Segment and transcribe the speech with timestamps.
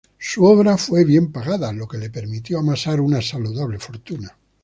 [0.17, 4.35] Su obra fue bien pagada, lo que le permitió amasar una saludable fortuna.